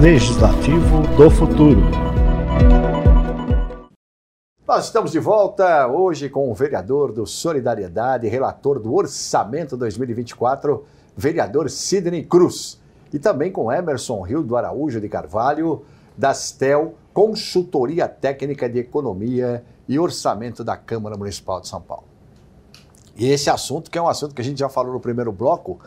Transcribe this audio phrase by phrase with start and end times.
[0.00, 1.82] Legislativo do Futuro.
[4.66, 10.84] Nós estamos de volta hoje com o vereador do Solidariedade, relator do Orçamento 2024,
[11.16, 12.80] vereador Sidney Cruz.
[13.12, 15.82] E também com Emerson Rio do Araújo de Carvalho,
[16.16, 22.04] da STEL, Consultoria Técnica de Economia e Orçamento da Câmara Municipal de São Paulo.
[23.16, 25.78] E esse assunto, que é um assunto que a gente já falou no primeiro bloco,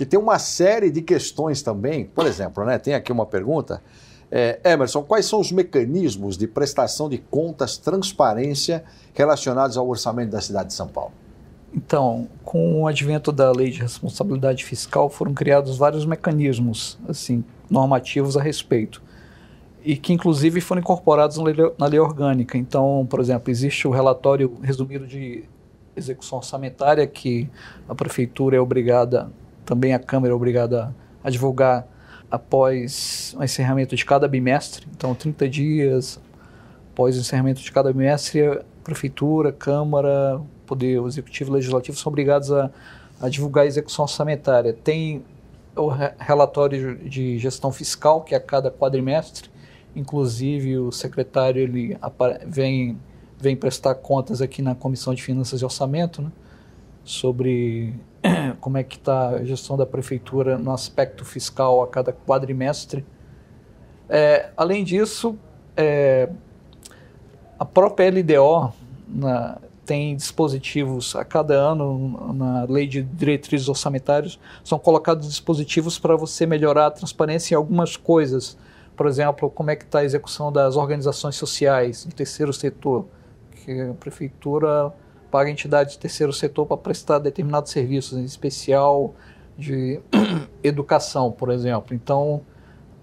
[0.00, 2.06] que tem uma série de questões também.
[2.06, 3.82] Por exemplo, né, tem aqui uma pergunta.
[4.30, 8.82] É, Emerson, quais são os mecanismos de prestação de contas, transparência
[9.12, 11.12] relacionados ao orçamento da cidade de São Paulo?
[11.74, 18.38] Então, com o advento da lei de responsabilidade fiscal, foram criados vários mecanismos assim normativos
[18.38, 19.02] a respeito
[19.84, 22.56] e que inclusive foram incorporados na lei, na lei orgânica.
[22.56, 25.44] Então, por exemplo, existe o relatório resumido de
[25.94, 27.50] execução orçamentária que
[27.86, 29.30] a prefeitura é obrigada,
[29.70, 30.92] também a Câmara é obrigada
[31.22, 31.86] a divulgar
[32.28, 34.84] após o encerramento de cada bimestre.
[34.96, 36.20] Então, 30 dias
[36.92, 42.50] após o encerramento de cada bimestre, a prefeitura, Câmara, Poder Executivo e Legislativo são obrigados
[42.50, 42.68] a,
[43.20, 44.72] a divulgar a execução orçamentária.
[44.72, 45.22] Tem
[45.76, 45.86] o
[46.18, 49.48] relatório de gestão fiscal, que é a cada quadrimestre,
[49.94, 51.96] inclusive o secretário ele
[52.44, 52.98] vem
[53.38, 56.30] vem prestar contas aqui na Comissão de Finanças e Orçamento, né,
[57.04, 57.94] sobre
[58.60, 63.04] como é que está a gestão da prefeitura no aspecto fiscal a cada quadrimestre.
[64.08, 65.38] É, além disso,
[65.76, 66.28] é,
[67.58, 68.72] a própria LDO
[69.06, 76.14] na, tem dispositivos a cada ano na lei de diretrizes orçamentárias são colocados dispositivos para
[76.14, 78.56] você melhorar a transparência em algumas coisas
[78.96, 83.06] por exemplo como é que está a execução das organizações sociais do terceiro setor
[83.64, 84.92] que a prefeitura
[85.30, 89.14] paga entidades do terceiro setor para prestar determinados serviços, em especial
[89.56, 90.00] de
[90.62, 91.94] educação, por exemplo.
[91.94, 92.42] Então,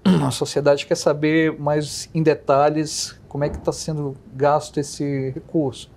[0.26, 5.90] a sociedade quer saber mais em detalhes como é que está sendo gasto esse recurso.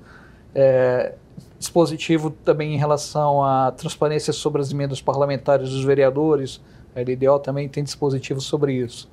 [0.55, 1.15] É,
[1.59, 6.61] dispositivo também em relação à transparência sobre as emendas parlamentares dos vereadores,
[6.95, 9.09] a LDO também tem dispositivo sobre isso.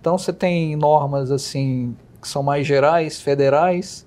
[0.00, 4.06] Então você tem normas assim que são mais gerais, federais,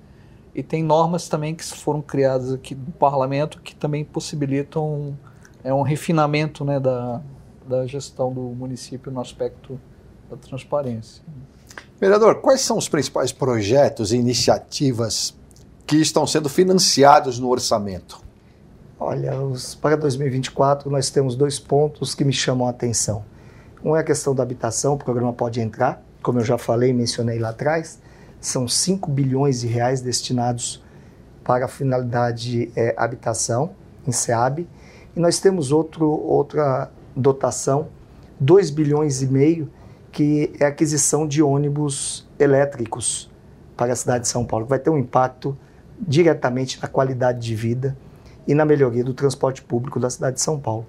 [0.55, 5.17] e tem normas também que foram criadas aqui do parlamento que também possibilitam
[5.63, 7.21] é, um refinamento né, da,
[7.67, 9.79] da gestão do município no aspecto
[10.29, 11.23] da transparência.
[11.99, 15.35] Vereador, quais são os principais projetos e iniciativas
[15.87, 18.21] que estão sendo financiados no orçamento?
[18.99, 23.25] Olha, os, para 2024 nós temos dois pontos que me chamam a atenção.
[23.83, 26.93] Um é a questão da habitação, o programa pode entrar, como eu já falei e
[26.93, 27.99] mencionei lá atrás,
[28.43, 30.83] são 5 bilhões de reais destinados
[31.45, 33.71] para a finalidade é, habitação,
[34.05, 34.67] em SEAB,
[35.15, 37.87] e nós temos outro, outra dotação,
[38.41, 39.71] 2 bilhões e meio,
[40.11, 43.31] que é a aquisição de ônibus elétricos
[43.77, 45.57] para a cidade de São Paulo, que vai ter um impacto
[45.97, 47.95] diretamente na qualidade de vida
[48.45, 50.85] e na melhoria do transporte público da cidade de São Paulo.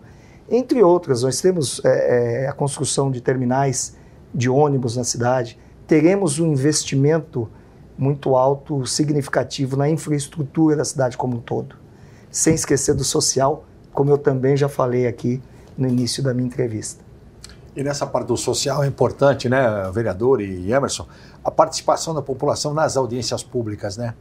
[0.50, 3.96] Entre outras, nós temos é, é, a construção de terminais
[4.34, 5.56] de ônibus na cidade,
[5.86, 7.48] teremos um investimento
[7.96, 11.76] muito alto, significativo na infraestrutura da cidade como um todo.
[12.30, 15.40] Sem esquecer do social, como eu também já falei aqui
[15.78, 17.04] no início da minha entrevista.
[17.76, 21.06] E nessa parte do social é importante, né, vereador e Emerson,
[21.44, 24.14] a participação da população nas audiências públicas, né?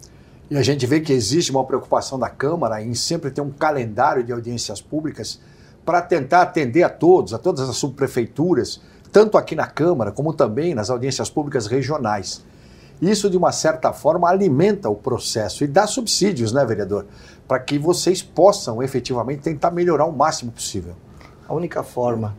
[0.50, 4.24] E a gente vê que existe uma preocupação da Câmara em sempre ter um calendário
[4.24, 5.40] de audiências públicas
[5.86, 8.82] para tentar atender a todos, a todas as subprefeituras,
[9.14, 12.44] tanto aqui na Câmara como também nas audiências públicas regionais.
[13.00, 17.06] Isso, de uma certa forma, alimenta o processo e dá subsídios, né, vereador?
[17.48, 20.96] Para que vocês possam efetivamente tentar melhorar o máximo possível.
[21.48, 22.36] A única forma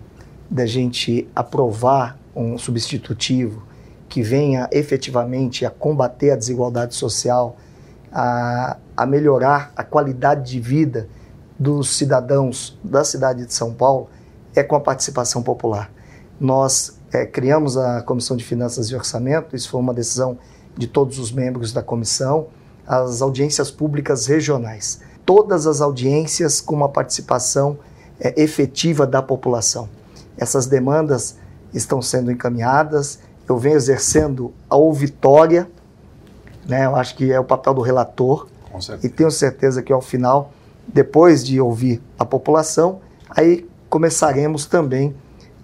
[0.50, 3.62] da gente aprovar um substitutivo
[4.08, 7.56] que venha efetivamente a combater a desigualdade social,
[8.10, 11.08] a, a melhorar a qualidade de vida
[11.56, 14.08] dos cidadãos da cidade de São Paulo,
[14.56, 15.93] é com a participação popular.
[16.40, 20.36] Nós é, criamos a Comissão de Finanças e Orçamento, isso foi uma decisão
[20.76, 22.48] de todos os membros da comissão,
[22.86, 25.00] as audiências públicas regionais.
[25.24, 27.78] Todas as audiências com uma participação
[28.20, 29.88] é, efetiva da população.
[30.36, 31.36] Essas demandas
[31.72, 35.68] estão sendo encaminhadas, eu venho exercendo a ouvitória,
[36.66, 38.48] né, eu acho que é o papel do relator,
[39.02, 40.50] e tenho certeza que ao final,
[40.86, 43.00] depois de ouvir a população,
[43.30, 45.14] aí começaremos também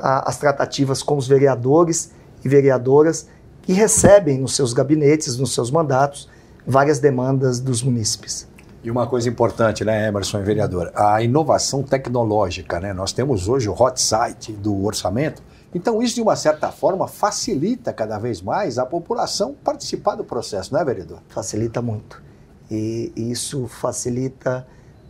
[0.01, 2.11] a, as tratativas com os vereadores
[2.45, 3.29] e vereadoras
[3.63, 6.29] que recebem nos seus gabinetes, nos seus mandatos,
[6.67, 8.49] várias demandas dos munícipes.
[8.83, 12.95] E uma coisa importante, né, Emerson vereador, a inovação tecnológica, né?
[12.95, 15.43] Nós temos hoje o hot site do orçamento,
[15.75, 20.73] então isso de uma certa forma facilita cada vez mais a população participar do processo,
[20.73, 21.19] não é, vereador?
[21.29, 22.23] Facilita muito.
[22.71, 24.67] E isso facilita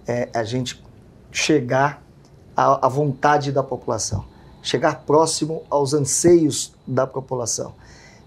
[0.06, 0.82] é, a gente
[1.30, 2.02] chegar
[2.56, 4.24] à, à vontade da população,
[4.62, 7.74] chegar próximo aos anseios da população.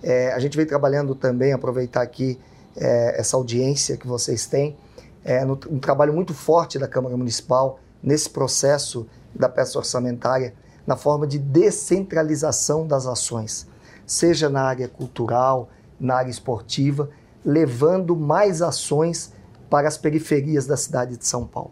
[0.02, 2.40] É, a gente vem trabalhando também, aproveitar aqui
[2.76, 4.76] é, essa audiência que vocês têm,
[5.24, 10.54] é, no, um trabalho muito forte da Câmara Municipal nesse processo da peça orçamentária,
[10.86, 13.66] na forma de descentralização das ações,
[14.06, 17.10] seja na área cultural, na área esportiva,
[17.46, 19.32] levando mais ações
[19.70, 21.72] para as periferias da cidade de São Paulo.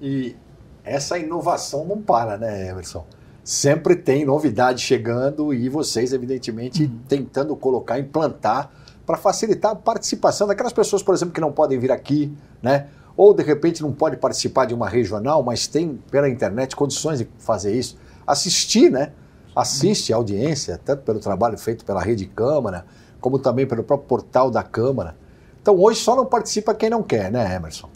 [0.00, 0.36] E
[0.84, 3.06] essa inovação não para, né, Emerson?
[3.44, 6.98] Sempre tem novidade chegando e vocês, evidentemente, uhum.
[7.06, 8.70] tentando colocar, implantar
[9.04, 12.88] para facilitar a participação daquelas pessoas, por exemplo, que não podem vir aqui, né?
[13.14, 17.28] Ou de repente não pode participar de uma regional, mas tem pela internet condições de
[17.38, 17.98] fazer isso.
[18.26, 19.12] Assistir, né?
[19.54, 22.86] Assiste a audiência, tanto pelo trabalho feito pela Rede Câmara,
[23.20, 25.16] como também pelo próprio portal da Câmara.
[25.60, 27.90] Então hoje só não participa quem não quer, né, Emerson?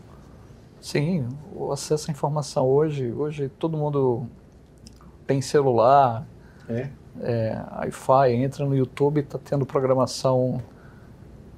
[0.81, 4.27] Sim, o acesso à informação hoje, hoje todo mundo
[5.29, 6.27] tem celular,
[6.69, 6.89] é.
[7.21, 10.61] É, Wi-Fi, entra no YouTube, está tendo programação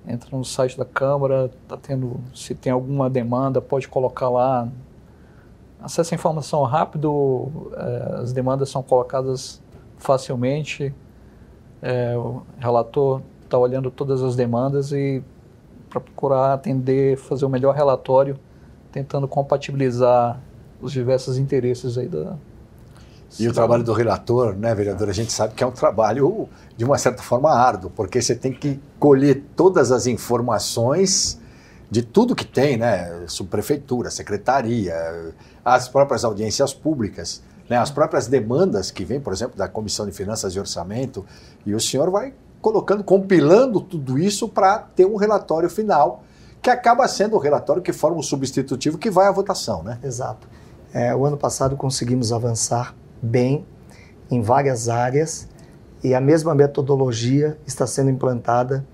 [0.06, 4.68] entra no site da Câmara, tá tendo, se tem alguma demanda, pode colocar lá.
[5.80, 9.62] Acesse a informação rápido, é, as demandas são colocadas
[9.98, 10.94] facilmente.
[11.82, 15.22] É, o relator está olhando todas as demandas e
[15.88, 18.38] para procurar atender, fazer o melhor relatório,
[18.92, 20.40] tentando compatibilizar
[20.80, 22.36] os diversos interesses aí da,
[23.38, 26.84] e o trabalho do relator, né, vereador, a gente sabe que é um trabalho de
[26.84, 31.38] uma certa forma árduo, porque você tem que colher todas as informações
[31.90, 34.94] de tudo que tem, né, subprefeitura, secretaria,
[35.64, 40.12] as próprias audiências públicas, né, as próprias demandas que vêm, por exemplo, da Comissão de
[40.12, 41.24] Finanças e Orçamento,
[41.64, 46.22] e o senhor vai colocando, compilando tudo isso para ter um relatório final,
[46.60, 49.98] que acaba sendo o relatório que forma o substitutivo que vai à votação, né?
[50.02, 50.46] Exato.
[50.92, 53.66] É, o ano passado conseguimos avançar bem
[54.30, 55.48] em várias áreas
[56.02, 58.84] e a mesma metodologia está sendo implantada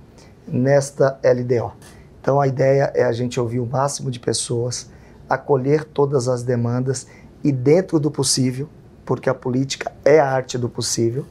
[0.47, 1.73] nesta LDO.
[2.21, 4.91] Então a ideia é a gente ouvir o máximo de pessoas,
[5.29, 7.07] acolher todas as demandas
[7.45, 8.69] e dentro do possível,
[9.05, 11.25] porque a política é a arte do possível,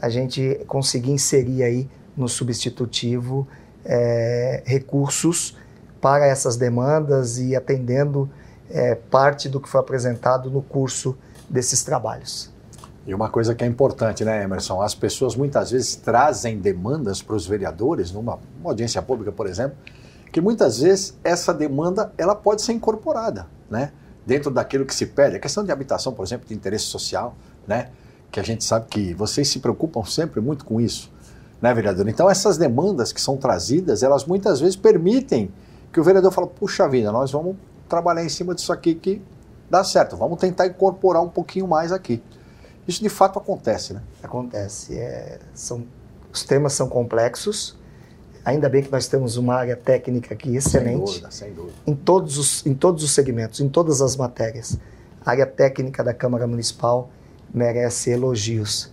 [0.00, 3.46] a gente conseguir inserir aí no substitutivo
[3.84, 5.56] é, recursos
[6.00, 8.28] para essas demandas e atendendo
[8.68, 11.16] é, parte do que foi apresentado no curso
[11.48, 12.50] desses trabalhos.
[13.06, 14.80] E uma coisa que é importante, né, Emerson?
[14.80, 19.76] As pessoas muitas vezes trazem demandas para os vereadores, numa audiência pública, por exemplo,
[20.30, 23.92] que muitas vezes essa demanda ela pode ser incorporada, né?
[24.24, 25.36] Dentro daquilo que se pede.
[25.36, 27.34] A questão de habitação, por exemplo, de interesse social,
[27.66, 27.90] né?
[28.30, 31.10] Que a gente sabe que vocês se preocupam sempre muito com isso,
[31.60, 32.08] né, vereador?
[32.08, 35.50] Então, essas demandas que são trazidas, elas muitas vezes permitem
[35.92, 37.56] que o vereador fale, puxa vida, nós vamos
[37.88, 39.20] trabalhar em cima disso aqui que
[39.72, 42.22] dá certo, vamos tentar incorporar um pouquinho mais aqui.
[42.86, 44.02] Isso de fato acontece, né?
[44.22, 44.98] Acontece.
[44.98, 45.86] É, são,
[46.30, 47.74] os temas são complexos.
[48.44, 50.98] Ainda bem que nós temos uma área técnica aqui excelente.
[50.98, 51.74] Sem dúvida, sem dúvida.
[51.86, 54.78] Em todos os, em todos os segmentos, em todas as matérias.
[55.24, 57.08] A área técnica da Câmara Municipal
[57.54, 58.92] merece elogios.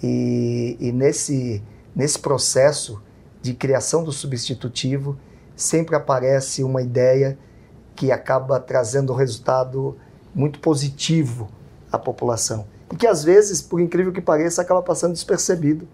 [0.00, 1.60] E, e nesse,
[1.96, 3.02] nesse processo
[3.40, 5.18] de criação do substitutivo,
[5.56, 7.36] sempre aparece uma ideia
[7.96, 9.96] que acaba trazendo um resultado
[10.34, 11.48] muito positivo
[11.90, 12.66] à população.
[12.92, 15.86] E que às vezes, por incrível que pareça, acaba passando despercebido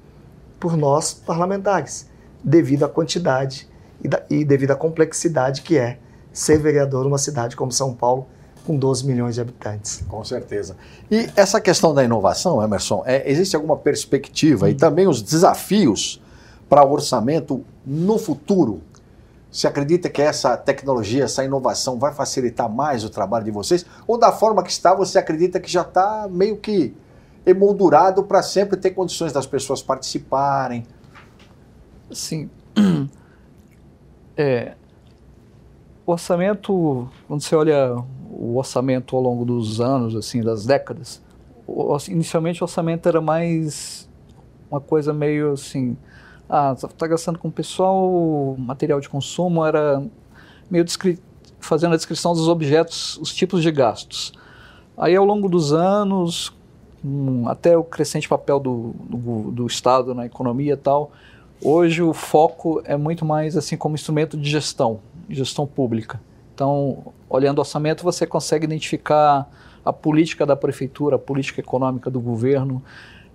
[0.59, 2.09] por nós parlamentares,
[2.43, 3.69] devido à quantidade
[4.03, 5.99] e, da, e devido à complexidade que é
[6.33, 8.27] ser vereador numa cidade como São Paulo,
[8.67, 10.05] com 12 milhões de habitantes.
[10.09, 10.77] Com certeza.
[11.11, 14.69] E essa questão da inovação, Emerson, é, existe alguma perspectiva hum.
[14.69, 16.23] e também os desafios
[16.69, 18.83] para o orçamento no futuro
[19.51, 23.85] você acredita que essa tecnologia, essa inovação vai facilitar mais o trabalho de vocês?
[24.07, 26.95] Ou da forma que está, você acredita que já está meio que
[27.47, 30.85] emoldurado para sempre ter condições das pessoas participarem?
[32.11, 32.51] Sim.
[34.41, 34.77] É,
[36.07, 37.93] o orçamento, quando você olha
[38.31, 41.21] o orçamento ao longo dos anos, assim, das décadas,
[42.09, 44.09] inicialmente o orçamento era mais
[44.71, 45.97] uma coisa meio assim,
[46.49, 50.03] ah, está gastando com pessoal, material de consumo, era
[50.71, 50.85] meio
[51.61, 54.33] fazendo a descrição dos objetos, os tipos de gastos.
[54.97, 56.53] Aí, ao longo dos anos,
[57.05, 61.13] um, até o crescente papel do, do, do, Estado na economia e tal,
[61.63, 66.21] hoje o foco é muito mais assim como instrumento de gestão, gestão pública.
[66.55, 69.49] Então, olhando o orçamento, você consegue identificar
[69.85, 72.83] a política da prefeitura, a política econômica do governo.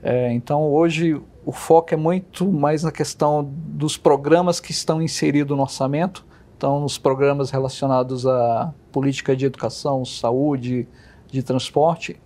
[0.04, 5.56] É, então, hoje, o foco é muito mais na questão dos programas que estão inseridos
[5.56, 6.26] no orçamento.
[6.58, 10.88] Então, nos programas relacionados à política de educação, saúde,
[11.32, 12.20] de transporte,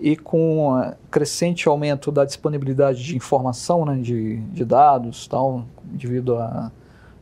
[0.00, 6.36] e com o crescente aumento da disponibilidade de informação, né, de, de dados, tal, devido
[6.36, 6.72] ao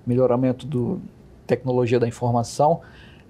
[0.07, 1.01] melhoramento da
[1.45, 2.81] tecnologia da informação,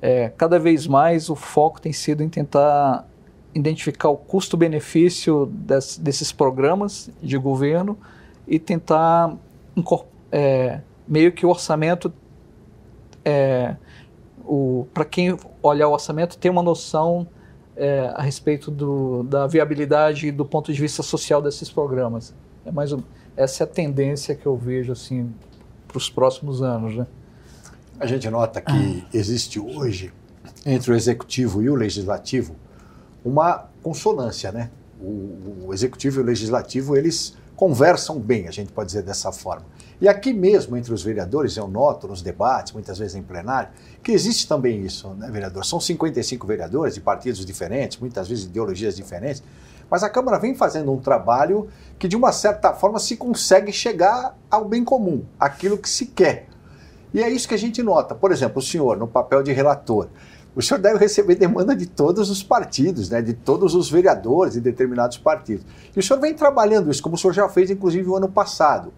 [0.02, 3.06] é, cada vez mais o foco tem sido em tentar
[3.54, 7.98] identificar o custo-benefício des, desses programas de governo
[8.46, 9.36] e tentar
[10.30, 12.12] é, meio que o orçamento
[13.24, 13.76] é,
[14.94, 17.26] para quem olhar o orçamento ter uma noção
[17.76, 22.34] é, a respeito do, da viabilidade do ponto de vista social desses programas.
[22.64, 22.94] É mais
[23.36, 25.32] essa é a tendência que eu vejo assim
[25.86, 27.06] para os próximos anos, né?
[28.00, 30.12] A gente nota que existe hoje
[30.64, 32.54] entre o executivo e o legislativo
[33.24, 34.70] uma consonância, né?
[35.00, 39.66] O, o executivo e o legislativo eles conversam bem, a gente pode dizer dessa forma.
[40.00, 43.70] E aqui mesmo, entre os vereadores, eu noto nos debates, muitas vezes em plenário,
[44.00, 45.64] que existe também isso, né, vereador?
[45.64, 49.42] São 55 vereadores de partidos diferentes, muitas vezes ideologias diferentes,
[49.90, 54.38] mas a Câmara vem fazendo um trabalho que, de uma certa forma, se consegue chegar
[54.48, 56.46] ao bem comum, aquilo que se quer.
[57.12, 58.14] E é isso que a gente nota.
[58.14, 60.08] Por exemplo, o senhor, no papel de relator,
[60.58, 64.60] o senhor deve receber demanda de todos os partidos, né, de todos os vereadores de
[64.60, 65.64] determinados partidos.
[65.94, 68.92] E o senhor vem trabalhando isso, como o senhor já fez, inclusive, o ano passado.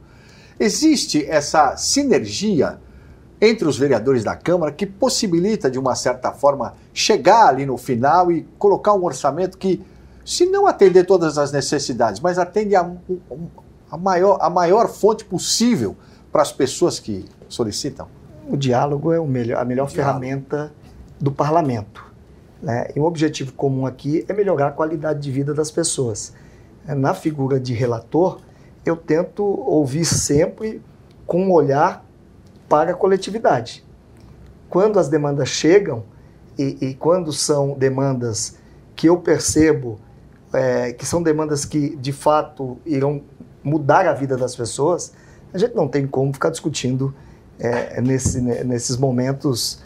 [0.59, 2.81] Existe essa sinergia
[3.39, 8.33] entre os vereadores da Câmara que possibilita, de uma certa forma, chegar ali no final
[8.33, 9.85] e colocar um orçamento que,
[10.25, 12.91] se não atender todas as necessidades, mas atende a,
[13.91, 15.95] a, maior, a maior fonte possível
[16.33, 18.09] para as pessoas que solicitam?
[18.49, 20.73] O diálogo é melhor, a melhor ferramenta
[21.21, 22.05] do parlamento.
[22.63, 22.89] Né?
[22.95, 26.33] E um objetivo comum aqui é melhorar a qualidade de vida das pessoas.
[26.87, 28.41] Na figura de relator,
[28.85, 30.83] eu tento ouvir sempre
[31.27, 32.05] com um olhar
[32.69, 33.85] para a coletividade.
[34.69, 36.05] Quando as demandas chegam,
[36.59, 38.57] e, e quando são demandas
[38.95, 39.99] que eu percebo
[40.53, 43.23] é, que são demandas que de fato irão
[43.63, 45.13] mudar a vida das pessoas,
[45.53, 47.15] a gente não tem como ficar discutindo
[47.59, 49.83] é, nesse, nesses momentos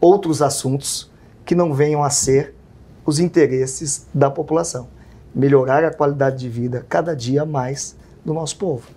[0.00, 1.10] outros assuntos
[1.44, 2.54] que não venham a ser
[3.04, 4.88] os interesses da população.
[5.34, 8.88] Melhorar a qualidade de vida cada dia mais do nosso povo.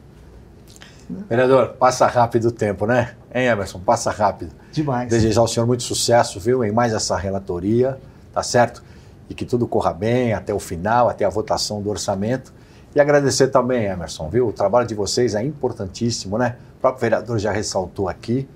[1.29, 3.15] Vereador, passa rápido o tempo, né?
[3.33, 3.79] Hein, Emerson?
[3.79, 4.51] Passa rápido.
[4.71, 5.09] Demais.
[5.09, 7.99] Desejar ao senhor muito sucesso, viu, em mais essa relatoria,
[8.33, 8.83] tá certo?
[9.29, 12.53] E que tudo corra bem até o final, até a votação do orçamento.
[12.93, 14.47] E agradecer também, Emerson, viu?
[14.47, 16.57] O trabalho de vocês é importantíssimo, né?
[16.77, 18.47] O próprio vereador já ressaltou aqui.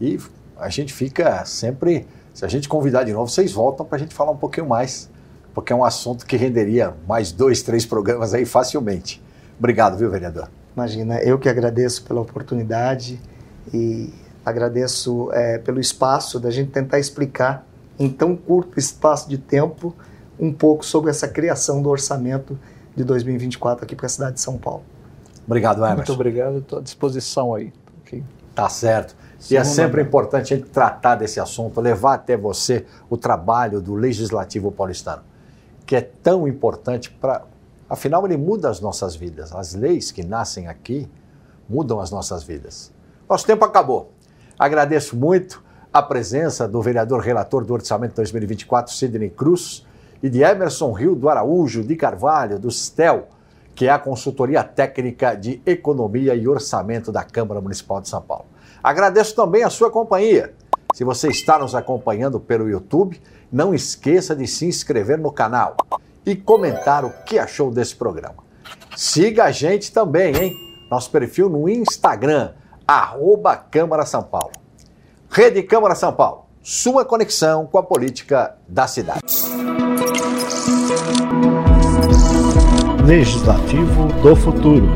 [0.00, 0.18] E
[0.58, 2.06] a gente fica sempre.
[2.32, 5.08] Se a gente convidar de novo, vocês voltam para a gente falar um pouquinho mais,
[5.54, 9.22] porque é um assunto que renderia mais dois, três programas aí facilmente.
[9.58, 10.48] Obrigado, viu, vereador?
[10.74, 13.20] Imagina, eu que agradeço pela oportunidade
[13.72, 14.12] e
[14.44, 17.64] agradeço é, pelo espaço da gente tentar explicar
[17.98, 19.94] em tão curto espaço de tempo
[20.38, 22.58] um pouco sobre essa criação do orçamento
[22.96, 24.82] de 2024 aqui para a cidade de São Paulo.
[25.46, 25.96] Obrigado, Emerson.
[25.96, 27.72] Muito obrigado, estou à disposição aí.
[28.04, 28.24] Okay.
[28.54, 29.14] Tá certo.
[29.50, 33.94] E é sempre importante a gente tratar desse assunto, levar até você o trabalho do
[33.94, 35.22] Legislativo paulistano,
[35.84, 37.42] que é tão importante para
[37.88, 39.52] Afinal, ele muda as nossas vidas.
[39.52, 41.08] As leis que nascem aqui
[41.68, 42.92] mudam as nossas vidas.
[43.28, 44.10] Nosso tempo acabou.
[44.58, 49.86] Agradeço muito a presença do vereador relator do Orçamento 2024, Sidney Cruz,
[50.22, 53.28] e de Emerson Rio do Araújo de Carvalho, do STEL,
[53.74, 58.46] que é a consultoria técnica de economia e orçamento da Câmara Municipal de São Paulo.
[58.84, 60.52] Agradeço também a sua companhia.
[60.92, 63.18] Se você está nos acompanhando pelo YouTube,
[63.50, 65.74] não esqueça de se inscrever no canal
[66.26, 68.44] e comentar o que achou desse programa.
[68.94, 70.56] Siga a gente também, hein?
[70.90, 72.52] Nosso perfil no Instagram,
[72.86, 74.52] arroba Câmara São Paulo.
[75.30, 79.20] Rede Câmara São Paulo, sua conexão com a política da cidade.
[83.06, 84.86] Legislativo do Futuro.